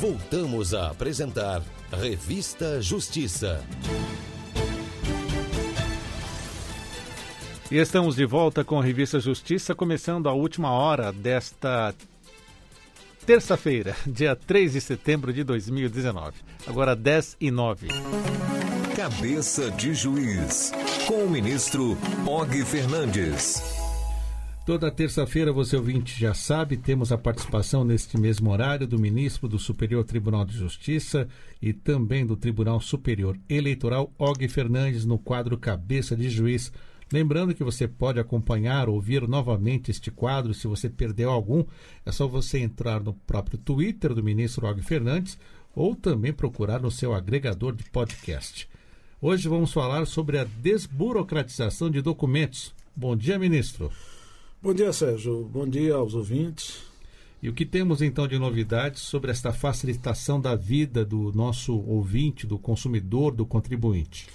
Voltamos 0.00 0.74
a 0.74 0.90
apresentar 0.90 1.60
Revista 1.90 2.80
Justiça. 2.80 3.64
E 7.68 7.76
estamos 7.78 8.14
de 8.14 8.24
volta 8.24 8.62
com 8.62 8.78
a 8.78 8.84
Revista 8.84 9.18
Justiça, 9.18 9.74
começando 9.74 10.28
a 10.28 10.32
última 10.32 10.70
hora 10.70 11.12
desta 11.12 11.92
terça-feira, 13.26 13.96
dia 14.06 14.36
3 14.36 14.74
de 14.74 14.80
setembro 14.80 15.32
de 15.32 15.42
2019. 15.42 16.36
Agora 16.64 16.94
10 16.94 17.36
e 17.40 17.50
9. 17.50 17.88
Cabeça 18.94 19.68
de 19.72 19.94
Juiz, 19.94 20.70
com 21.08 21.24
o 21.24 21.28
ministro 21.28 21.98
Og 22.24 22.64
Fernandes. 22.64 23.87
Toda 24.68 24.90
terça-feira, 24.90 25.50
você 25.50 25.78
ouvinte 25.78 26.20
já 26.20 26.34
sabe, 26.34 26.76
temos 26.76 27.10
a 27.10 27.16
participação 27.16 27.84
neste 27.84 28.18
mesmo 28.18 28.50
horário 28.50 28.86
do 28.86 28.98
ministro 28.98 29.48
do 29.48 29.58
Superior 29.58 30.04
Tribunal 30.04 30.44
de 30.44 30.58
Justiça 30.58 31.26
e 31.62 31.72
também 31.72 32.26
do 32.26 32.36
Tribunal 32.36 32.78
Superior 32.78 33.34
Eleitoral, 33.48 34.12
Og 34.18 34.46
Fernandes, 34.46 35.06
no 35.06 35.18
quadro 35.18 35.56
Cabeça 35.56 36.14
de 36.14 36.28
Juiz. 36.28 36.70
Lembrando 37.10 37.54
que 37.54 37.64
você 37.64 37.88
pode 37.88 38.20
acompanhar 38.20 38.90
ou 38.90 38.96
ouvir 38.96 39.26
novamente 39.26 39.90
este 39.90 40.10
quadro 40.10 40.52
se 40.52 40.66
você 40.66 40.90
perdeu 40.90 41.30
algum. 41.30 41.64
É 42.04 42.12
só 42.12 42.28
você 42.28 42.58
entrar 42.58 43.02
no 43.02 43.14
próprio 43.14 43.56
Twitter 43.56 44.12
do 44.12 44.22
ministro 44.22 44.66
Og 44.66 44.82
Fernandes 44.82 45.38
ou 45.74 45.96
também 45.96 46.30
procurar 46.30 46.78
no 46.78 46.90
seu 46.90 47.14
agregador 47.14 47.74
de 47.74 47.84
podcast. 47.84 48.68
Hoje 49.18 49.48
vamos 49.48 49.72
falar 49.72 50.06
sobre 50.06 50.38
a 50.38 50.44
desburocratização 50.44 51.90
de 51.90 52.02
documentos. 52.02 52.74
Bom 52.94 53.16
dia, 53.16 53.38
ministro. 53.38 53.90
Bom 54.60 54.74
dia, 54.74 54.92
Sérgio. 54.92 55.44
Bom 55.44 55.68
dia 55.68 55.94
aos 55.94 56.14
ouvintes. 56.14 56.82
E 57.40 57.48
o 57.48 57.54
que 57.54 57.64
temos 57.64 58.02
então 58.02 58.26
de 58.26 58.36
novidades 58.40 59.02
sobre 59.02 59.30
esta 59.30 59.52
facilitação 59.52 60.40
da 60.40 60.56
vida 60.56 61.04
do 61.04 61.32
nosso 61.32 61.78
ouvinte, 61.78 62.44
do 62.44 62.58
consumidor, 62.58 63.32
do 63.32 63.46
contribuinte? 63.46 64.28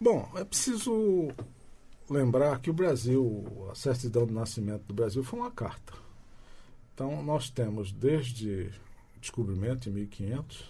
Bom, 0.00 0.28
é 0.34 0.44
preciso 0.44 1.28
lembrar 2.10 2.58
que 2.58 2.68
o 2.68 2.72
Brasil, 2.72 3.68
a 3.70 3.76
certidão 3.76 4.26
de 4.26 4.32
nascimento 4.32 4.82
do 4.88 4.94
Brasil 4.94 5.22
foi 5.22 5.38
uma 5.38 5.52
carta. 5.52 5.92
Então, 6.92 7.22
nós 7.22 7.48
temos 7.48 7.92
desde 7.92 8.72
o 9.16 9.20
descobrimento 9.20 9.88
em 9.88 9.92
1500 9.92 10.64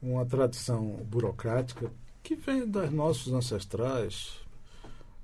uma 0.00 0.24
tradição 0.24 0.92
burocrática 1.04 1.92
que 2.22 2.34
vem 2.34 2.66
dos 2.66 2.90
nossos 2.90 3.30
ancestrais 3.34 4.40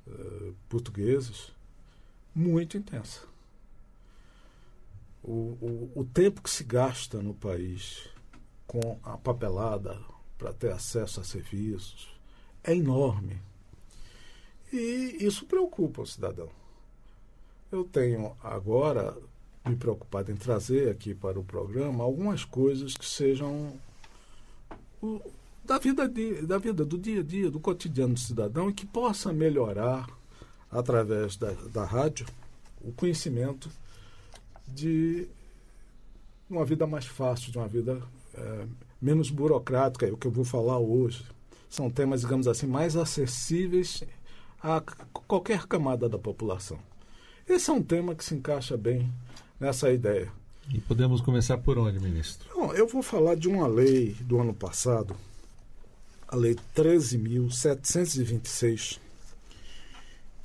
eh, 0.07 0.53
portugueses 0.69 1.56
muito 2.37 2.77
intensa. 2.77 3.23
O, 5.25 5.33
o, 5.33 5.93
o 5.97 6.05
tempo 6.05 6.43
que 6.43 6.51
se 6.51 6.63
gasta 6.63 7.23
no 7.23 7.35
país 7.35 8.09
com 8.67 8.99
a 9.03 9.17
papelada 9.17 9.99
para 10.37 10.53
ter 10.53 10.71
acesso 10.71 11.21
a 11.21 11.25
serviços 11.25 12.15
é 12.63 12.75
enorme. 12.75 13.41
E 14.71 15.17
isso 15.21 15.47
preocupa 15.47 16.03
o 16.03 16.07
cidadão. 16.07 16.51
Eu 17.73 17.85
tenho 17.85 18.37
agora 18.43 19.17
me 19.65 19.75
preocupado 19.75 20.31
em 20.31 20.37
trazer 20.37 20.91
aqui 20.91 21.15
para 21.15 21.41
o 21.41 21.45
programa 21.45 22.05
algumas 22.05 22.45
coisas 22.45 22.95
que 22.95 23.07
sejam 23.07 23.73
o, 25.03 25.21
da, 25.65 25.79
vida 25.79 26.07
de, 26.07 26.43
da 26.43 26.59
vida 26.59 26.85
do 26.85 26.99
dia 26.99 27.21
a 27.21 27.25
dia, 27.25 27.51
do 27.51 27.59
cotidiano 27.59 28.15
do 28.15 28.21
cidadão 28.21 28.69
e 28.69 28.75
que 28.75 28.87
possa 28.87 29.33
melhorar 29.33 30.07
através 30.71 31.37
da, 31.37 31.53
da 31.73 31.85
rádio, 31.85 32.27
o 32.81 32.93
conhecimento 32.93 33.71
de 34.67 35.29
uma 36.49 36.65
vida 36.65 36.87
mais 36.87 37.07
fácil, 37.07 37.53
de 37.53 37.59
uma 37.59 37.69
vida 37.69 38.03
é, 38.35 38.67
menos 39.01 39.31
burocrática, 39.31 40.07
é 40.07 40.13
o 40.13 40.17
que 40.17 40.27
eu 40.27 40.31
vou 40.31 40.45
falar 40.45 40.79
hoje. 40.79 41.25
São 41.69 41.91
temas, 41.91 42.21
digamos 42.21 42.47
assim, 42.47 42.67
mais 42.67 42.97
acessíveis 42.97 44.05
a 44.63 44.81
qualquer 45.27 45.67
camada 45.67 46.09
da 46.09 46.19
população. 46.19 46.79
Esse 47.49 47.71
é 47.71 47.73
um 47.73 47.83
tema 47.83 48.15
que 48.15 48.25
se 48.25 48.35
encaixa 48.35 48.77
bem 48.77 49.11
nessa 49.59 49.91
ideia. 49.93 50.31
E 50.73 50.81
podemos 50.81 51.21
começar 51.21 51.59
por 51.59 51.79
onde, 51.79 52.01
ministro? 52.01 52.49
Bom, 52.55 52.73
eu 52.73 52.89
vou 52.89 53.03
falar 53.03 53.37
de 53.37 53.49
uma 53.49 53.69
lei 53.69 54.17
do 54.21 54.41
ano 54.41 54.53
passado, 54.53 55.17
a 56.29 56.35
Lei 56.35 56.57
13.726, 56.75 58.99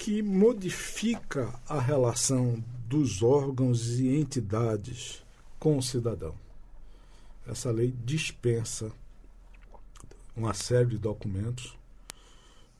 que 0.01 0.23
modifica 0.23 1.53
a 1.69 1.79
relação 1.79 2.55
dos 2.87 3.21
órgãos 3.21 3.99
e 3.99 4.07
entidades 4.07 5.23
com 5.59 5.77
o 5.77 5.83
cidadão. 5.83 6.33
Essa 7.45 7.69
lei 7.69 7.93
dispensa 8.03 8.91
uma 10.35 10.55
série 10.55 10.89
de 10.89 10.97
documentos 10.97 11.77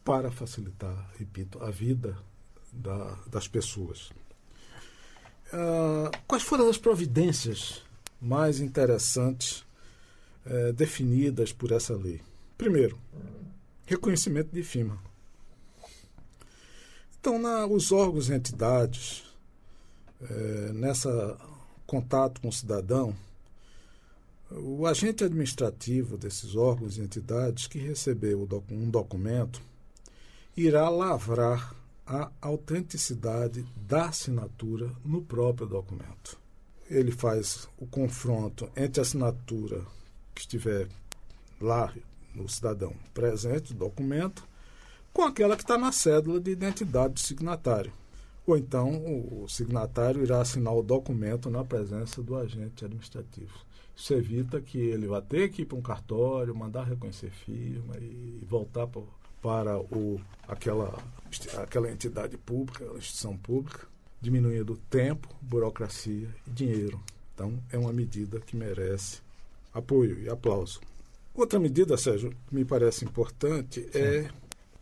para 0.04 0.32
facilitar, 0.32 1.12
repito, 1.20 1.64
a 1.64 1.70
vida 1.70 2.18
da, 2.74 3.16
das 3.28 3.48
pessoas. 3.48 4.10
Uh, 5.54 6.10
quais 6.26 6.42
foram 6.42 6.72
as 6.72 6.80
providências 6.80 7.84
mais 8.20 8.60
interessantes 8.60 9.64
uh, 10.44 10.74
definidas 10.74 11.54
por 11.54 11.72
essa 11.72 11.96
lei? 11.96 12.20
Primeiro, 12.58 12.98
reconhecimento 13.86 14.50
de 14.52 14.64
firma. 14.64 15.11
Então, 17.22 17.38
na, 17.38 17.68
os 17.68 17.92
órgãos 17.92 18.30
e 18.30 18.34
entidades, 18.34 19.24
é, 20.20 20.72
nessa 20.74 21.38
contato 21.86 22.42
com 22.42 22.48
o 22.48 22.52
cidadão, 22.52 23.16
o 24.50 24.88
agente 24.88 25.24
administrativo 25.24 26.18
desses 26.18 26.56
órgãos 26.56 26.98
e 26.98 27.02
entidades 27.02 27.68
que 27.68 27.78
recebeu 27.78 28.50
um 28.72 28.90
documento 28.90 29.62
irá 30.58 30.90
lavrar 30.90 31.76
a 32.08 32.32
autenticidade 32.42 33.68
da 33.88 34.06
assinatura 34.06 34.92
no 35.06 35.22
próprio 35.22 35.68
documento. 35.68 36.40
Ele 36.90 37.12
faz 37.12 37.70
o 37.78 37.86
confronto 37.86 38.68
entre 38.76 39.00
a 39.00 39.04
assinatura 39.04 39.86
que 40.34 40.42
estiver 40.42 40.90
lá 41.62 41.94
no 42.34 42.50
cidadão 42.50 42.96
presente, 43.14 43.74
do 43.74 43.80
documento, 43.80 44.50
com 45.14 45.24
aquela 45.24 45.56
que 45.56 45.64
está 45.64 45.78
na 45.78 45.92
cédula 45.92 46.40
de 46.40 46.52
identidade 46.52 47.14
do 47.14 47.20
signatário. 47.20 47.92
Ou 48.46 48.58
então 48.58 48.90
o 49.06 49.48
signatário 49.48 50.24
irá 50.24 50.42
assinar 50.42 50.76
o 50.76 50.82
documento 50.82 51.50
na 51.50 51.64
presença 51.64 52.22
do 52.22 52.36
agente 52.36 52.84
administrativo. 52.84 53.54
Isso 53.96 54.14
evita 54.14 54.60
que 54.60 54.80
ele 54.80 55.08
vá 55.08 55.22
ter 55.22 55.50
que 55.50 55.62
ir 55.62 55.66
para 55.66 55.78
um 55.78 55.82
cartório, 55.82 56.56
mandar 56.56 56.84
reconhecer 56.84 57.30
firma 57.30 57.96
e 57.98 58.44
voltar 58.50 58.88
para 59.42 59.80
o, 59.80 60.20
aquela, 60.48 60.98
aquela 61.62 61.92
entidade 61.92 62.38
pública, 62.38 62.84
aquela 62.84 62.98
instituição 62.98 63.38
pública, 63.38 63.88
diminuindo 64.20 64.80
tempo, 64.90 65.28
burocracia 65.42 66.30
e 66.48 66.50
dinheiro. 66.50 67.00
Então, 67.34 67.60
é 67.72 67.78
uma 67.78 67.94
medida 67.94 68.40
que 68.40 68.56
merece 68.56 69.22
apoio 69.74 70.20
e 70.22 70.30
aplauso. 70.30 70.80
Outra 71.34 71.60
medida, 71.60 71.98
Sérgio, 71.98 72.32
que 72.48 72.56
me 72.56 72.66
parece 72.66 73.06
importante 73.06 73.88
é 73.94 74.30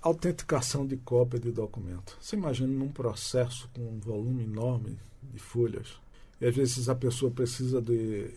autenticação 0.02 0.86
de 0.86 0.98
cópia 0.98 1.40
de 1.40 1.52
documento. 1.52 2.18
Você 2.20 2.36
imagina 2.36 2.72
num 2.72 2.92
processo 2.92 3.70
com 3.74 3.82
um 3.82 4.00
volume 4.00 4.44
enorme 4.44 4.98
de 5.22 5.40
folhas, 5.40 6.00
e 6.40 6.46
às 6.46 6.56
vezes 6.56 6.88
a 6.88 6.96
pessoa 6.96 7.32
precisa 7.32 7.82
de, 7.82 8.34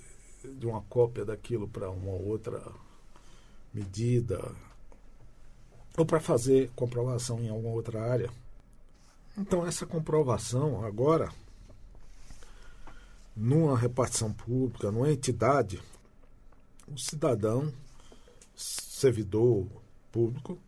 de 0.58 0.66
uma 0.66 0.82
cópia 0.82 1.24
daquilo 1.24 1.68
para 1.68 1.90
uma 1.90 2.12
outra 2.12 2.60
medida, 3.72 4.54
ou 5.96 6.04
para 6.04 6.20
fazer 6.20 6.70
comprovação 6.74 7.40
em 7.40 7.48
alguma 7.48 7.74
outra 7.74 8.02
área. 8.02 8.30
Então, 9.36 9.66
essa 9.66 9.86
comprovação 9.86 10.84
agora, 10.84 11.32
numa 13.34 13.78
repartição 13.78 14.32
pública, 14.32 14.90
numa 14.90 15.10
entidade, 15.10 15.80
o 16.88 16.98
cidadão, 16.98 17.72
servidor 18.54 19.66
público, 20.10 20.58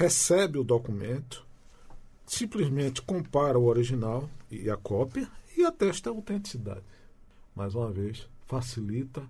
recebe 0.00 0.58
o 0.58 0.64
documento, 0.64 1.46
simplesmente 2.24 3.02
compara 3.02 3.58
o 3.58 3.66
original 3.66 4.30
e 4.50 4.70
a 4.70 4.76
cópia 4.78 5.30
e 5.54 5.62
atesta 5.62 6.08
a 6.08 6.12
autenticidade. 6.12 6.80
Mais 7.54 7.74
uma 7.74 7.92
vez, 7.92 8.26
facilita 8.46 9.22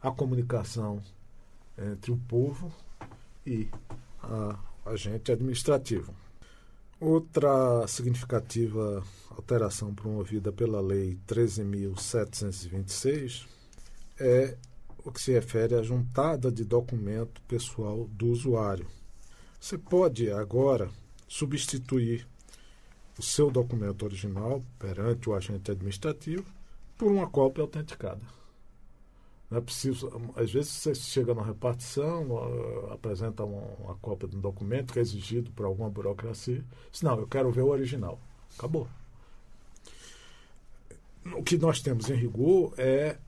a 0.00 0.12
comunicação 0.12 1.02
entre 1.76 2.12
o 2.12 2.16
povo 2.16 2.72
e 3.44 3.68
a 4.22 4.56
agente 4.84 5.32
administrativo. 5.32 6.14
Outra 7.00 7.84
significativa 7.88 9.02
alteração 9.30 9.92
promovida 9.92 10.52
pela 10.52 10.80
Lei 10.80 11.18
13.726 11.26 13.44
é 14.20 14.56
o 15.04 15.10
que 15.10 15.20
se 15.20 15.32
refere 15.32 15.74
à 15.74 15.82
juntada 15.82 16.52
de 16.52 16.64
documento 16.64 17.42
pessoal 17.42 18.08
do 18.12 18.28
usuário. 18.28 18.86
Você 19.60 19.76
pode 19.76 20.30
agora 20.30 20.90
substituir 21.26 22.26
o 23.18 23.22
seu 23.22 23.50
documento 23.50 24.04
original 24.04 24.62
perante 24.78 25.28
o 25.28 25.34
agente 25.34 25.70
administrativo 25.70 26.44
por 26.96 27.10
uma 27.10 27.28
cópia 27.28 27.62
autenticada. 27.62 28.20
Não 29.50 29.58
é 29.58 29.60
preciso. 29.60 30.10
Às 30.34 30.52
vezes 30.52 30.70
você 30.70 30.94
chega 30.94 31.34
na 31.34 31.42
repartição, 31.42 32.30
uh, 32.30 32.92
apresenta 32.92 33.44
uma, 33.44 33.62
uma 33.78 33.94
cópia 33.96 34.28
de 34.28 34.36
um 34.36 34.40
documento 34.40 34.92
que 34.92 34.98
é 34.98 35.02
exigido 35.02 35.50
por 35.52 35.66
alguma 35.66 35.88
burocracia. 35.88 36.64
Diz, 36.90 37.02
não, 37.02 37.18
eu 37.18 37.26
quero 37.26 37.50
ver 37.50 37.62
o 37.62 37.68
original. 37.68 38.20
Acabou. 38.58 38.88
O 41.36 41.42
que 41.42 41.56
nós 41.56 41.80
temos 41.80 42.10
em 42.10 42.14
rigor 42.14 42.74
é 42.76 43.18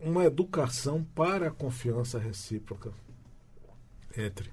uma 0.00 0.24
educação 0.24 1.04
para 1.14 1.48
a 1.48 1.50
confiança 1.50 2.18
recíproca 2.18 2.92
entre 4.16 4.50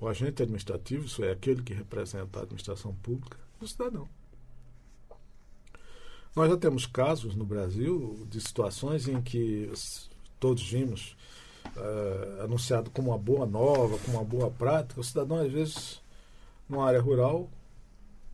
o 0.00 0.08
agente 0.08 0.42
administrativo, 0.42 1.04
isso 1.04 1.22
é 1.22 1.30
aquele 1.30 1.62
que 1.62 1.74
representa 1.74 2.40
a 2.40 2.42
administração 2.42 2.94
pública, 2.94 3.38
o 3.60 3.68
cidadão. 3.68 4.08
Nós 6.34 6.48
já 6.48 6.56
temos 6.56 6.86
casos 6.86 7.34
no 7.34 7.44
Brasil 7.44 8.26
de 8.30 8.40
situações 8.40 9.06
em 9.06 9.20
que 9.20 9.70
todos 10.38 10.62
vimos 10.62 11.16
uh, 11.76 12.42
anunciado 12.44 12.90
como 12.90 13.10
uma 13.10 13.18
boa 13.18 13.44
nova, 13.44 13.98
como 13.98 14.16
uma 14.16 14.24
boa 14.24 14.50
prática, 14.50 15.00
o 15.00 15.04
cidadão, 15.04 15.38
às 15.38 15.52
vezes, 15.52 16.00
numa 16.66 16.86
área 16.86 17.00
rural, 17.00 17.50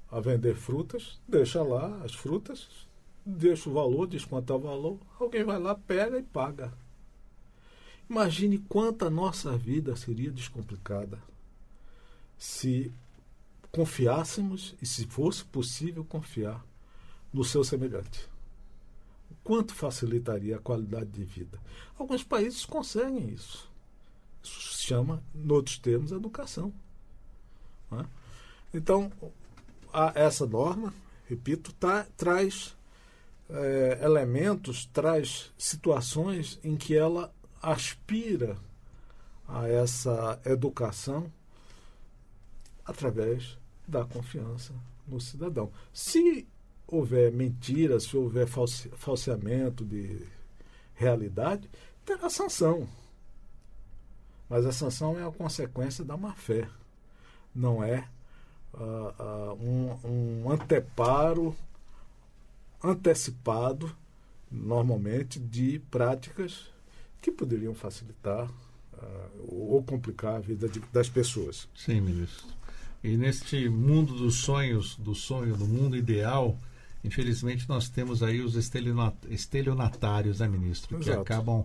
a 0.09 0.21
vender 0.21 0.55
frutas, 0.55 1.19
deixa 1.27 1.63
lá 1.63 2.01
as 2.05 2.15
frutas, 2.15 2.69
deixa 3.25 3.69
o 3.69 3.73
valor, 3.73 4.09
é 4.15 4.53
o 4.53 4.59
valor, 4.61 4.99
alguém 5.19 5.43
vai 5.43 5.59
lá, 5.59 5.75
pega 5.75 6.17
e 6.17 6.23
paga. 6.23 6.73
Imagine 8.09 8.59
quanta 8.59 9.11
nossa 9.11 9.57
vida 9.57 9.97
seria 9.97 10.31
descomplicada 10.31 11.19
se 12.39 12.93
confiássemos 13.71 14.75
e 14.81 14.87
se 14.87 15.07
fosse 15.07 15.45
possível 15.45 16.05
confiar 16.05 16.65
no 17.33 17.45
seu 17.45 17.63
semelhante. 17.63 18.29
Quanto 19.45 19.75
facilitaria 19.75 20.57
a 20.57 20.61
qualidade 20.61 21.11
de 21.11 21.25
vida? 21.25 21.61
Alguns 21.99 22.25
países 22.25 22.65
conseguem 22.65 23.29
isso. 23.29 23.71
Isso 24.43 24.77
se 24.77 24.87
chama, 24.87 25.23
em 25.35 25.51
outros 25.51 25.79
termos, 25.79 26.13
educação. 26.13 26.73
É? 27.93 28.05
Então, 28.75 29.13
essa 30.15 30.47
norma, 30.47 30.93
repito, 31.29 31.73
tá, 31.75 32.07
traz 32.17 32.77
é, 33.49 34.01
elementos, 34.03 34.87
traz 34.87 35.53
situações 35.57 36.59
em 36.65 36.77
que 36.77 36.97
ela 36.97 37.33
aspira 37.63 38.57
a 39.47 39.69
essa 39.69 40.41
educação 40.45 41.33
através 42.87 43.59
da 43.87 44.05
confiança 44.05 44.73
no 45.07 45.21
cidadão. 45.21 45.71
Se 45.93 46.47
houver 46.87 47.33
mentira, 47.33 47.99
se 47.99 48.17
houver 48.17 48.47
falseamento 48.47 49.85
de 49.85 50.27
realidade, 50.95 51.69
terá 52.05 52.31
sanção. 52.31 52.89
Mas 54.49 54.65
a 54.65 54.73
sanção 54.73 55.19
é 55.19 55.27
a 55.27 55.31
consequência 55.31 56.05
da 56.05 56.17
má-fé. 56.17 56.69
Não 57.55 57.83
é 57.83 58.09
uh, 58.75 58.81
uh, 58.81 59.55
um, 59.55 60.45
um 60.45 60.51
anteparo 60.51 61.57
antecipado, 62.83 63.91
normalmente, 64.51 65.41
de 65.41 65.81
práticas 65.91 66.71
que 67.21 67.33
poderiam 67.33 67.75
facilitar 67.75 68.49
uh, 68.49 69.73
ou 69.73 69.83
complicar 69.83 70.37
a 70.37 70.41
vida 70.41 70.69
de, 70.69 70.79
das 70.93 71.09
pessoas. 71.09 71.69
Sim, 71.75 72.01
ministro. 72.01 72.47
E 73.07 73.17
neste 73.17 73.69
mundo 73.69 74.15
dos 74.15 74.37
sonhos, 74.37 74.97
do 74.97 75.15
sonho, 75.15 75.57
do 75.57 75.67
mundo 75.67 75.97
ideal, 75.97 76.59
Infelizmente, 77.07 77.69
nós 77.69 77.89
temos 77.89 78.21
aí 78.21 78.41
os 78.41 78.57
estelionatários, 78.57 80.41
né, 80.41 80.49
ministro? 80.49 80.97
Exato. 80.97 81.25
Que 81.25 81.33
acabam 81.33 81.65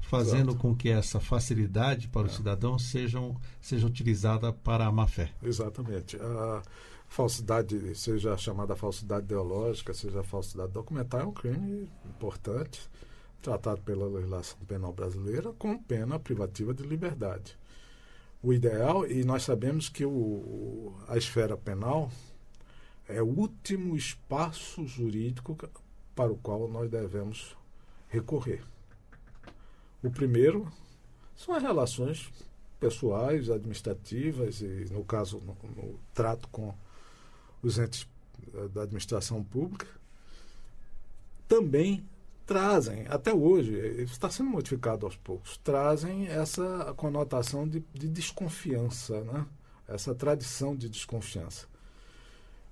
fazendo 0.00 0.52
Exato. 0.52 0.56
com 0.56 0.74
que 0.74 0.88
essa 0.88 1.20
facilidade 1.20 2.08
para 2.08 2.22
é. 2.22 2.30
o 2.30 2.30
cidadão 2.30 2.78
sejam, 2.78 3.36
seja 3.60 3.86
utilizada 3.86 4.50
para 4.50 4.86
a 4.86 4.92
má 4.92 5.06
fé. 5.06 5.30
Exatamente. 5.42 6.16
A 6.16 6.62
falsidade, 7.06 7.94
seja 7.94 8.34
chamada 8.38 8.74
falsidade 8.74 9.26
ideológica, 9.26 9.92
seja 9.92 10.22
falsidade 10.22 10.72
documental, 10.72 11.20
é 11.20 11.24
um 11.26 11.32
crime 11.32 11.86
importante, 12.06 12.88
tratado 13.42 13.82
pela 13.82 14.06
legislação 14.06 14.58
penal 14.66 14.92
brasileira 14.92 15.52
com 15.58 15.76
pena 15.76 16.18
privativa 16.18 16.72
de 16.72 16.82
liberdade. 16.82 17.54
O 18.42 18.52
ideal, 18.52 19.04
e 19.06 19.24
nós 19.24 19.42
sabemos 19.42 19.88
que 19.88 20.04
o, 20.04 20.94
a 21.08 21.16
esfera 21.16 21.56
penal 21.56 22.10
é 23.08 23.20
o 23.20 23.26
último 23.26 23.96
espaço 23.96 24.86
jurídico 24.86 25.56
para 26.14 26.30
o 26.30 26.36
qual 26.36 26.68
nós 26.68 26.88
devemos 26.90 27.56
recorrer. 28.08 28.62
O 30.02 30.10
primeiro 30.10 30.70
são 31.34 31.54
as 31.54 31.62
relações 31.62 32.30
pessoais, 32.78 33.50
administrativas 33.50 34.60
e, 34.60 34.86
no 34.92 35.04
caso, 35.04 35.38
no, 35.38 35.56
no 35.70 35.98
trato 36.14 36.48
com 36.48 36.72
os 37.60 37.78
entes 37.78 38.06
da 38.72 38.82
administração 38.82 39.42
pública, 39.42 39.86
também 41.48 42.04
trazem, 42.48 43.06
até 43.08 43.32
hoje, 43.32 43.74
está 44.04 44.30
sendo 44.30 44.48
modificado 44.48 45.04
aos 45.04 45.14
poucos, 45.14 45.58
trazem 45.58 46.28
essa 46.28 46.94
conotação 46.96 47.68
de, 47.68 47.84
de 47.92 48.08
desconfiança, 48.08 49.20
né? 49.20 49.46
essa 49.86 50.14
tradição 50.14 50.74
de 50.74 50.88
desconfiança. 50.88 51.66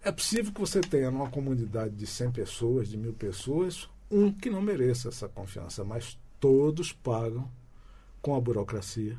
É 0.03 0.11
possível 0.11 0.51
que 0.51 0.61
você 0.61 0.81
tenha 0.81 1.11
numa 1.11 1.29
comunidade 1.29 1.95
de 1.95 2.07
100 2.07 2.33
pessoas, 2.33 2.89
de 2.89 2.97
mil 2.97 3.13
pessoas, 3.13 3.87
um 4.11 4.33
que 4.33 4.49
não 4.49 4.63
mereça 4.63 5.11
essa 5.11 5.29
confiança, 5.29 5.85
mas 5.85 6.19
todos 6.41 6.91
pagam 6.91 7.47
com 8.23 8.35
a 8.35 8.41
burocracia 8.41 9.19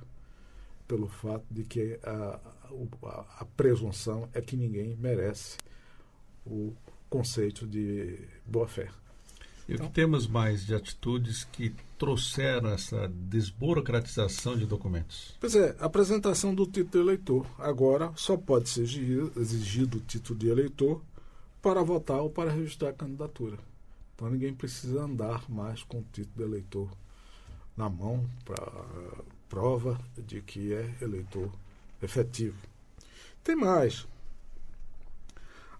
pelo 0.87 1.07
fato 1.07 1.45
de 1.51 1.65
que 1.65 1.99
a, 2.01 2.39
a, 3.03 3.25
a 3.41 3.45
presunção 3.55 4.27
é 4.33 4.41
que 4.41 4.57
ninguém 4.57 4.95
merece 4.95 5.57
o 6.43 6.73
conceito 7.11 7.67
de 7.67 8.27
boa-fé. 8.43 8.89
E 9.67 9.73
então, 9.73 9.85
o 9.85 9.89
que 9.89 9.95
temos 9.95 10.27
mais 10.27 10.65
de 10.65 10.73
atitudes 10.73 11.43
que 11.43 11.75
trouxeram 11.97 12.69
essa 12.69 13.07
desburocratização 13.07 14.55
de 14.55 14.65
documentos? 14.65 15.35
Pois 15.39 15.55
é, 15.55 15.75
apresentação 15.79 16.55
do 16.55 16.65
título 16.65 16.91
de 16.91 16.99
eleitor. 16.99 17.45
Agora 17.59 18.11
só 18.15 18.37
pode 18.37 18.69
ser 18.69 18.83
exigido 18.83 19.97
o 19.97 20.01
título 20.01 20.39
de 20.39 20.47
eleitor 20.47 21.01
para 21.61 21.83
votar 21.83 22.21
ou 22.21 22.29
para 22.29 22.51
registrar 22.51 22.89
a 22.89 22.93
candidatura. 22.93 23.57
Então 24.15 24.29
ninguém 24.29 24.53
precisa 24.53 25.01
andar 25.03 25.49
mais 25.49 25.83
com 25.83 25.99
o 25.99 26.05
título 26.13 26.35
de 26.37 26.43
eleitor 26.43 26.89
na 27.75 27.89
mão 27.89 28.25
para 28.45 28.71
prova 29.49 29.99
de 30.17 30.41
que 30.41 30.73
é 30.73 30.95
eleitor 31.01 31.51
efetivo. 32.01 32.57
Tem 33.43 33.55
mais. 33.55 34.07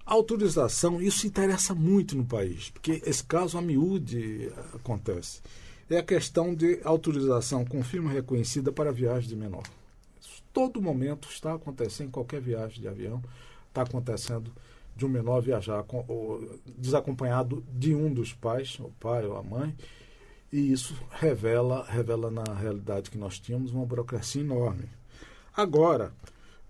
Autorização, 0.08 1.02
isso 1.02 1.28
interessa 1.28 1.76
muito 1.76 2.16
no 2.16 2.24
país, 2.24 2.70
porque 2.70 3.04
esse 3.06 3.22
caso 3.22 3.58
a 3.58 3.62
miúde 3.62 4.50
acontece. 4.74 5.42
É 5.90 5.98
a 5.98 6.04
questão 6.04 6.56
de 6.56 6.80
autorização 6.86 7.66
com 7.66 7.84
firma 7.84 8.10
reconhecida 8.10 8.72
para 8.72 8.90
viagem 8.90 9.28
de 9.28 9.36
menor. 9.36 9.64
Isso, 10.22 10.42
todo 10.54 10.82
momento 10.82 11.28
está 11.28 11.56
acontecendo 11.56 12.10
qualquer 12.10 12.40
viagem 12.40 12.80
de 12.80 12.88
avião, 12.88 13.22
está 13.68 13.82
acontecendo 13.82 14.50
de 14.96 15.06
um 15.06 15.10
menor 15.10 15.42
viajar 15.42 15.84
com, 15.84 16.06
ou, 16.08 16.58
desacompanhado 16.66 17.62
de 17.74 17.94
um 17.94 18.14
dos 18.14 18.32
pais, 18.32 18.80
o 18.80 18.90
pai 19.02 19.26
ou 19.26 19.36
a 19.36 19.44
mãe, 19.44 19.76
e 20.54 20.72
isso 20.72 20.96
revela, 21.12 21.86
revela 21.86 22.32
na 22.32 22.46
realidade 22.54 23.12
que 23.12 23.18
nós 23.18 23.38
tínhamos 23.40 23.74
uma 23.74 23.86
burocracia 23.86 24.42
enorme. 24.42 24.86
Agora, 25.54 26.14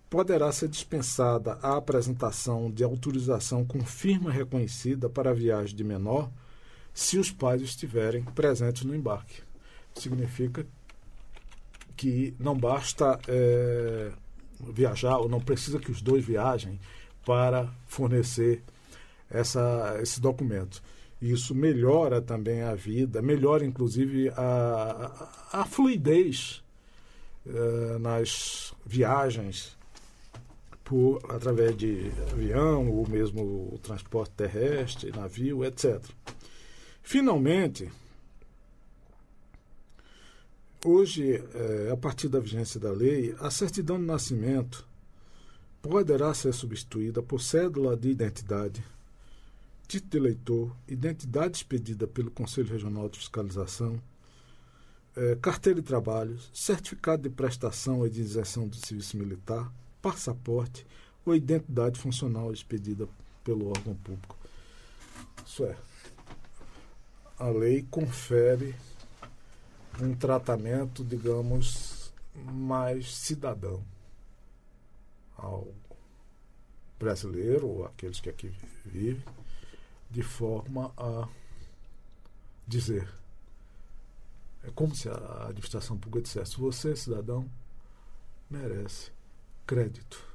poderá 0.09 0.51
ser 0.51 0.69
dispensada 0.69 1.57
a 1.61 1.75
apresentação 1.75 2.71
de 2.71 2.83
autorização 2.83 3.65
com 3.65 3.83
firma 3.83 4.31
reconhecida 4.31 5.09
para 5.09 5.33
viagem 5.33 5.75
de 5.75 5.83
menor 5.83 6.29
se 6.93 7.17
os 7.17 7.31
pais 7.31 7.61
estiverem 7.61 8.23
presentes 8.23 8.83
no 8.83 8.95
embarque. 8.95 9.41
Significa 9.93 10.65
que 11.95 12.33
não 12.39 12.55
basta 12.55 13.19
é, 13.27 14.11
viajar, 14.59 15.17
ou 15.17 15.27
não 15.27 15.39
precisa 15.39 15.79
que 15.79 15.91
os 15.91 16.01
dois 16.01 16.23
viajem 16.23 16.79
para 17.25 17.69
fornecer 17.87 18.63
essa, 19.29 19.97
esse 20.01 20.21
documento. 20.21 20.81
Isso 21.21 21.53
melhora 21.53 22.21
também 22.21 22.61
a 22.61 22.75
vida, 22.75 23.21
melhora 23.21 23.65
inclusive 23.65 24.29
a, 24.29 25.27
a, 25.51 25.61
a 25.61 25.65
fluidez 25.65 26.63
é, 27.45 27.97
nas 27.99 28.73
viagens 28.85 29.76
por, 30.87 31.19
através 31.29 31.75
de 31.75 32.09
avião 32.31 32.89
ou 32.89 33.05
mesmo 33.07 33.77
transporte 33.83 34.31
terrestre, 34.35 35.11
navio, 35.11 35.65
etc. 35.65 36.01
Finalmente, 37.03 37.91
hoje, 40.85 41.43
é, 41.53 41.91
a 41.91 41.97
partir 41.97 42.29
da 42.29 42.39
vigência 42.39 42.79
da 42.79 42.89
lei, 42.89 43.35
a 43.39 43.51
certidão 43.51 43.99
de 43.99 44.05
nascimento 44.05 44.87
poderá 45.81 46.33
ser 46.33 46.53
substituída 46.53 47.21
por 47.21 47.41
cédula 47.41 47.97
de 47.97 48.09
identidade, 48.09 48.81
título 49.89 50.09
de 50.09 50.17
eleitor, 50.17 50.75
identidade 50.87 51.57
expedida 51.57 52.07
pelo 52.07 52.31
Conselho 52.31 52.71
Regional 52.71 53.09
de 53.09 53.19
Fiscalização, 53.19 54.01
é, 55.17 55.35
carteira 55.35 55.81
de 55.81 55.85
trabalho, 55.85 56.39
certificado 56.53 57.23
de 57.23 57.29
prestação 57.29 58.07
e 58.07 58.09
de 58.09 58.21
isenção 58.21 58.69
do 58.69 58.77
serviço 58.77 59.17
militar, 59.17 59.69
passaporte 60.07 60.87
ou 61.25 61.35
identidade 61.35 61.99
funcional 61.99 62.53
expedida 62.53 63.09
pelo 63.43 63.67
órgão 63.67 63.93
público. 63.95 64.37
Isso 65.45 65.65
é, 65.65 65.77
a 67.37 67.49
lei 67.49 67.85
confere 67.91 68.73
um 70.01 70.15
tratamento, 70.15 71.03
digamos, 71.03 72.13
mais 72.33 73.13
cidadão 73.13 73.83
ao 75.35 75.67
brasileiro 76.97 77.67
ou 77.67 77.85
aqueles 77.85 78.21
que 78.21 78.29
aqui 78.29 78.49
vivem, 78.85 79.21
de 80.09 80.23
forma 80.23 80.93
a 80.95 81.27
dizer. 82.65 83.09
É 84.63 84.71
como 84.71 84.95
se 84.95 85.09
a 85.09 85.47
administração 85.47 85.97
pública 85.97 86.23
dissesse: 86.23 86.57
você, 86.57 86.95
cidadão, 86.95 87.45
merece 88.49 89.16
crédito. 89.67 90.25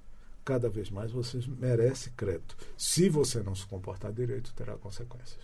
Cada 0.44 0.68
vez 0.68 0.90
mais 0.90 1.10
você 1.10 1.40
merece 1.48 2.10
crédito. 2.10 2.56
Se 2.76 3.08
você 3.08 3.42
não 3.42 3.54
se 3.54 3.66
comportar 3.66 4.12
direito, 4.12 4.52
terá 4.54 4.76
consequências. 4.76 5.42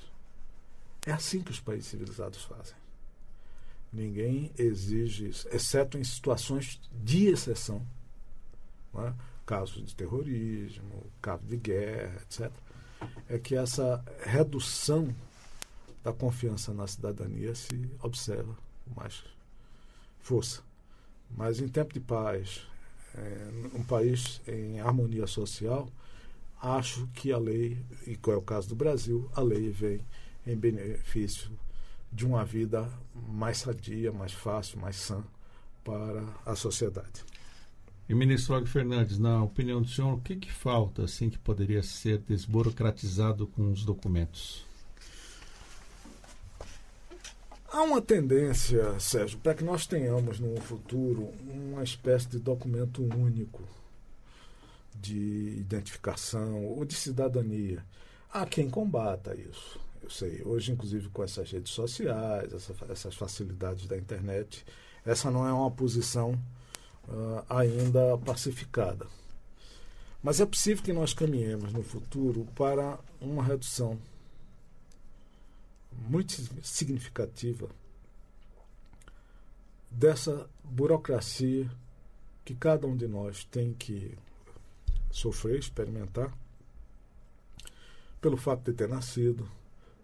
É 1.07 1.12
assim 1.12 1.40
que 1.40 1.50
os 1.50 1.61
países 1.61 1.87
civilizados 1.87 2.45
fazem. 2.45 2.76
Ninguém 3.92 4.52
exige 4.59 5.28
isso, 5.28 5.49
exceto 5.49 5.97
em 5.97 6.04
situações 6.04 6.78
de 6.92 7.26
exceção. 7.28 7.85
É? 8.97 9.12
Casos 9.47 9.87
de 9.87 9.95
terrorismo, 9.95 11.07
casos 11.23 11.49
de 11.49 11.57
guerra, 11.57 12.21
etc. 12.21 12.50
É 13.28 13.38
que 13.38 13.54
essa 13.54 14.04
redução 14.21 15.14
da 16.02 16.12
confiança 16.12 16.75
na 16.75 16.87
cidadania 16.87 17.54
se 17.54 17.88
observa 18.02 18.54
com 18.85 19.00
mais 19.00 19.25
força. 20.21 20.62
Mas 21.30 21.61
em 21.61 21.68
tempo 21.68 21.95
de 21.95 22.00
paz, 22.00 22.68
um 23.75 23.83
país 23.83 24.41
em 24.47 24.81
harmonia 24.81 25.27
social, 25.27 25.88
acho 26.62 27.07
que 27.15 27.33
a 27.33 27.38
lei, 27.38 27.79
e 28.07 28.17
qual 28.17 28.37
é 28.37 28.38
o 28.38 28.43
caso 28.43 28.69
do 28.69 28.77
Brasil, 28.77 29.31
a 29.35 29.41
lei 29.41 29.71
vem 29.71 30.00
em 30.47 30.57
benefício 30.57 31.50
de 32.12 32.27
uma 32.27 32.45
vida 32.45 32.91
mais 33.29 33.59
sadia, 33.59 34.11
mais 34.12 34.33
fácil, 34.33 34.81
mais 34.81 34.97
sã 34.97 35.23
para 35.85 36.25
a 36.45 36.55
sociedade. 36.55 37.25
E 38.09 38.15
ministro 38.15 38.57
Og 38.57 38.67
Fernandes, 38.67 39.19
na 39.19 39.43
opinião 39.43 39.83
do 39.83 39.88
senhor, 39.88 40.15
o 40.15 40.21
que, 40.21 40.35
que 40.37 40.50
falta 40.50 41.05
assim 41.05 41.29
que 41.29 41.38
poderia 41.38 41.83
ser 41.83 42.19
desburocratizado 42.19 43.47
com 43.47 43.71
os 43.71 43.85
documentos? 43.85 44.68
Há 47.79 47.83
uma 47.83 48.03
tendência, 48.03 48.99
Sérgio, 48.99 49.39
para 49.39 49.55
que 49.55 49.63
nós 49.63 49.87
tenhamos 49.87 50.41
no 50.41 50.61
futuro 50.61 51.33
uma 51.49 51.85
espécie 51.85 52.27
de 52.27 52.41
documento 52.41 53.05
único 53.05 53.63
de 54.97 55.61
identificação 55.61 56.67
ou 56.67 56.85
de 56.85 56.97
cidadania. 56.97 57.87
Há 58.33 58.45
quem 58.47 58.69
combata 58.69 59.33
isso. 59.37 59.79
Eu 60.03 60.11
sei, 60.11 60.43
hoje, 60.45 60.73
inclusive, 60.73 61.09
com 61.11 61.23
essas 61.23 61.53
redes 61.53 61.71
sociais, 61.71 62.53
essa, 62.53 62.75
essas 62.91 63.15
facilidades 63.15 63.87
da 63.87 63.97
internet, 63.97 64.67
essa 65.07 65.31
não 65.31 65.47
é 65.47 65.53
uma 65.53 65.71
posição 65.71 66.33
uh, 67.07 67.45
ainda 67.49 68.19
pacificada. 68.19 69.07
Mas 70.21 70.41
é 70.41 70.47
possível 70.47 70.83
que 70.83 70.93
nós 70.93 71.15
caminhemos 71.15 71.73
no 71.73 71.85
futuro 71.85 72.45
para 72.57 72.99
uma 73.21 73.45
redução 73.45 73.97
muito 76.09 76.33
significativa 76.62 77.69
dessa 79.90 80.49
burocracia 80.62 81.71
que 82.45 82.55
cada 82.55 82.87
um 82.87 82.97
de 82.97 83.07
nós 83.07 83.45
tem 83.45 83.73
que 83.75 84.17
sofrer, 85.11 85.59
experimentar, 85.59 86.33
pelo 88.21 88.37
fato 88.37 88.71
de 88.71 88.73
ter 88.73 88.88
nascido, 88.88 89.49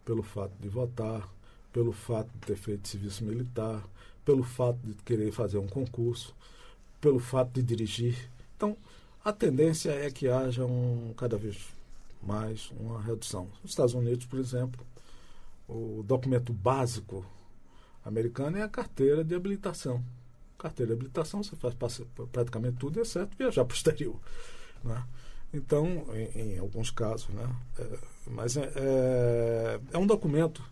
pelo 0.04 0.22
fato 0.22 0.52
de 0.60 0.68
votar, 0.68 1.28
pelo 1.72 1.92
fato 1.92 2.30
de 2.32 2.38
ter 2.40 2.56
feito 2.56 2.88
serviço 2.88 3.24
militar, 3.24 3.82
pelo 4.24 4.42
fato 4.42 4.78
de 4.84 4.94
querer 5.02 5.32
fazer 5.32 5.58
um 5.58 5.66
concurso, 5.66 6.34
pelo 7.00 7.18
fato 7.18 7.52
de 7.52 7.62
dirigir. 7.62 8.30
Então, 8.56 8.76
a 9.24 9.32
tendência 9.32 9.90
é 9.90 10.10
que 10.10 10.28
haja 10.28 10.64
um, 10.64 11.12
cada 11.16 11.36
vez 11.36 11.58
mais 12.22 12.70
uma 12.78 13.02
redução. 13.02 13.48
Nos 13.62 13.72
Estados 13.72 13.94
Unidos, 13.94 14.26
por 14.26 14.38
exemplo, 14.38 14.84
o 15.68 16.02
documento 16.02 16.52
básico 16.52 17.25
americano 18.04 18.59
é 18.59 18.62
a 18.62 18.68
carteira 18.68 19.25
de 19.25 19.35
habilitação. 19.35 20.04
Carteira 20.59 20.88
de 20.88 20.94
habilitação, 20.94 21.42
você 21.42 21.56
faz 21.56 21.75
praticamente 22.30 22.76
tudo, 22.76 23.00
exceto 23.00 23.37
viajar 23.37 23.64
para 23.66 23.75
o 23.75 23.76
exterior. 23.76 24.21
Né? 24.83 25.02
Então, 25.52 26.04
em, 26.14 26.54
em, 26.54 26.59
alguns 26.59 26.90
casos, 26.90 27.28
né? 27.28 27.49
É, 27.78 27.99
mas 28.26 28.56
é, 28.56 28.73
é, 28.75 29.80
é, 29.92 29.99
um 29.99 30.06
documento 30.06 30.62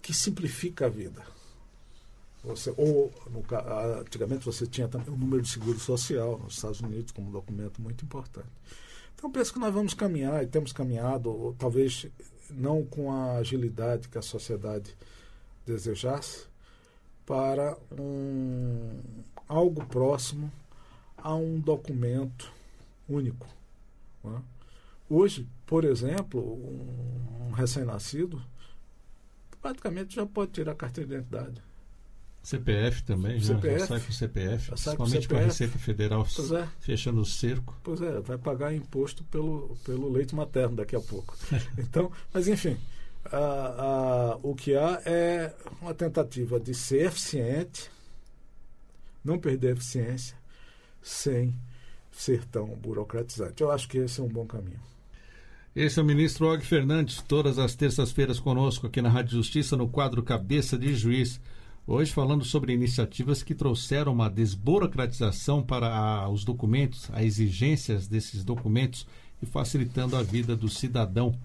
que 0.00 0.14
simplifica 0.14 0.86
a 0.86 0.88
vida. 0.88 1.22
Você, 2.44 2.72
ou, 2.76 3.12
no, 3.28 3.44
antigamente, 4.00 4.44
você 4.44 4.64
tinha 4.66 4.86
também 4.86 5.12
o 5.12 5.16
número 5.16 5.42
de 5.42 5.48
seguro 5.48 5.80
social 5.80 6.38
nos 6.38 6.54
Estados 6.54 6.80
Unidos 6.80 7.10
como 7.10 7.28
um 7.28 7.32
documento 7.32 7.82
muito 7.82 8.04
importante. 8.04 8.46
Então, 9.16 9.30
penso 9.32 9.52
que 9.52 9.58
nós 9.58 9.74
vamos 9.74 9.94
caminhar, 9.94 10.44
e 10.44 10.46
temos 10.46 10.72
caminhado, 10.72 11.28
ou, 11.28 11.52
talvez 11.54 12.06
não 12.50 12.84
com 12.84 13.12
a 13.12 13.36
agilidade 13.36 14.08
que 14.08 14.18
a 14.18 14.22
sociedade 14.22 14.96
desejasse, 15.66 16.46
para 17.24 17.76
um, 17.90 19.00
algo 19.48 19.84
próximo 19.86 20.50
a 21.18 21.34
um 21.34 21.58
documento 21.58 22.52
único. 23.08 23.48
Né? 24.22 24.40
Hoje, 25.10 25.48
por 25.66 25.84
exemplo, 25.84 26.40
um, 26.40 27.48
um 27.48 27.50
recém-nascido 27.50 28.40
praticamente 29.60 30.14
já 30.14 30.24
pode 30.24 30.52
tirar 30.52 30.72
a 30.72 30.76
carteira 30.76 31.08
de 31.08 31.14
identidade. 31.16 31.65
CPF 32.46 33.02
também, 33.02 33.40
já, 33.40 33.56
CPF, 33.56 33.78
já 33.80 33.86
sai 33.86 34.00
com 34.00 34.12
CPF, 34.12 34.68
principalmente 34.68 35.26
com, 35.26 35.34
com 35.34 35.40
a 35.40 35.44
Receita 35.44 35.78
Federal 35.80 36.24
é. 36.24 36.68
fechando 36.78 37.20
o 37.20 37.26
cerco. 37.26 37.76
Pois 37.82 38.00
é, 38.00 38.20
vai 38.20 38.38
pagar 38.38 38.72
imposto 38.72 39.24
pelo, 39.24 39.76
pelo 39.84 40.08
leite 40.08 40.32
materno 40.32 40.76
daqui 40.76 40.94
a 40.94 41.00
pouco. 41.00 41.36
então, 41.76 42.08
mas 42.32 42.46
enfim, 42.46 42.76
a, 43.24 43.36
a, 43.36 44.38
o 44.44 44.54
que 44.54 44.76
há 44.76 45.02
é 45.04 45.52
uma 45.82 45.92
tentativa 45.92 46.60
de 46.60 46.72
ser 46.72 47.06
eficiente, 47.06 47.90
não 49.24 49.40
perder 49.40 49.70
a 49.70 49.72
eficiência, 49.72 50.36
sem 51.02 51.52
ser 52.12 52.44
tão 52.44 52.68
burocratizante. 52.68 53.60
Eu 53.60 53.72
acho 53.72 53.88
que 53.88 53.98
esse 53.98 54.20
é 54.20 54.22
um 54.22 54.28
bom 54.28 54.46
caminho. 54.46 54.78
Esse 55.74 55.98
é 55.98 56.02
o 56.02 56.06
ministro 56.06 56.46
Og 56.46 56.64
Fernandes, 56.64 57.20
todas 57.22 57.58
as 57.58 57.74
terças-feiras 57.74 58.38
conosco 58.38 58.86
aqui 58.86 59.02
na 59.02 59.08
Rádio 59.08 59.32
Justiça, 59.32 59.76
no 59.76 59.88
quadro 59.88 60.22
Cabeça 60.22 60.78
de 60.78 60.94
Juiz. 60.94 61.40
Hoje 61.88 62.10
falando 62.10 62.44
sobre 62.44 62.72
iniciativas 62.72 63.44
que 63.44 63.54
trouxeram 63.54 64.12
uma 64.12 64.28
desburocratização 64.28 65.62
para 65.62 65.86
a, 65.86 66.28
os 66.28 66.44
documentos, 66.44 67.08
as 67.12 67.22
exigências 67.22 68.08
desses 68.08 68.42
documentos 68.42 69.06
e 69.40 69.46
facilitando 69.46 70.16
a 70.16 70.22
vida 70.22 70.56
do 70.56 70.68
cidadão. 70.68 71.38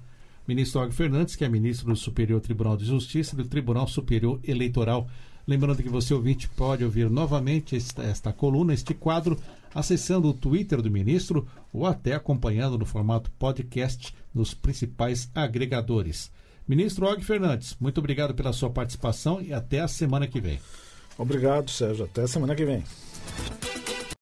Ministro 0.48 0.82
Og 0.82 0.92
Fernandes, 0.92 1.36
que 1.36 1.46
é 1.46 1.50
ministro 1.50 1.90
do 1.90 1.96
Superior 1.96 2.42
Tribunal 2.42 2.76
de 2.76 2.86
Justiça 2.86 3.36
e 3.36 3.38
do 3.38 3.48
Tribunal 3.48 3.88
Superior 3.88 4.40
Eleitoral. 4.44 5.08
Lembrando 5.46 5.84
que 5.84 5.90
você, 5.90 6.12
ouvinte, 6.12 6.50
pode 6.50 6.84
ouvir 6.84 7.08
novamente 7.08 7.76
esta, 7.76 8.02
esta 8.02 8.34
coluna, 8.34 8.74
este 8.74 8.96
quadro, 8.96 9.38
acessando 9.76 10.28
o 10.28 10.34
Twitter 10.34 10.82
do 10.82 10.90
ministro 10.90 11.48
ou 11.72 11.86
até 11.86 12.16
acompanhando 12.16 12.80
no 12.80 12.86
formato 12.88 13.30
podcast 13.38 14.12
nos 14.34 14.56
principais 14.56 15.30
agregadores. 15.36 16.32
Ministro 16.72 17.06
Og 17.06 17.22
Fernandes, 17.22 17.76
muito 17.82 17.98
obrigado 17.98 18.34
pela 18.34 18.54
sua 18.54 18.70
participação 18.70 19.42
e 19.42 19.54
até 19.54 19.82
a 19.82 19.90
semana 19.90 20.26
que 20.26 20.40
vem. 20.40 20.58
Obrigado, 21.18 21.70
Sérgio. 21.70 22.06
Até 22.06 22.22
a 22.22 22.28
semana 22.30 22.56
que 22.56 22.64
vem. 22.64 22.82